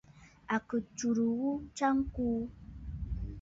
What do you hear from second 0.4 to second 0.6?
À